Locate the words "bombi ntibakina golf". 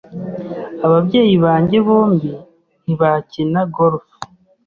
1.87-4.05